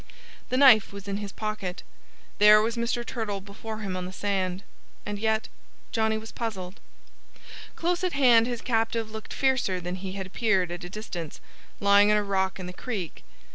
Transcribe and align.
The 0.49 0.57
knife 0.57 0.91
was 0.91 1.07
in 1.07 1.17
his 1.17 1.31
pocket. 1.31 1.83
There 2.39 2.59
was 2.59 2.75
Mr. 2.75 3.05
Turtle 3.05 3.39
before 3.39 3.81
him 3.81 3.95
on 3.95 4.07
the 4.07 4.11
sand. 4.11 4.63
And 5.05 5.19
yet 5.19 5.47
Johnnie 5.91 6.17
was 6.17 6.31
puzzled. 6.31 6.79
Close 7.75 8.03
at 8.03 8.13
hand 8.13 8.47
his 8.47 8.63
captive 8.63 9.11
looked 9.11 9.31
fiercer 9.31 9.79
than 9.79 9.97
he 9.97 10.13
had 10.13 10.25
appeared 10.25 10.71
at 10.71 10.83
a 10.83 10.89
distance, 10.89 11.39
lying 11.79 12.09
on 12.09 12.17
a 12.17 12.23
rock 12.23 12.59
in 12.59 12.65
the 12.65 12.73
creek. 12.73 13.23